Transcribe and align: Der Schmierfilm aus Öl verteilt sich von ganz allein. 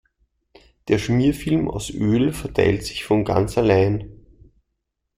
Der 0.87 0.97
Schmierfilm 0.97 1.69
aus 1.69 1.91
Öl 1.91 2.33
verteilt 2.33 2.83
sich 2.83 3.03
von 3.03 3.23
ganz 3.23 3.55
allein. 3.59 4.09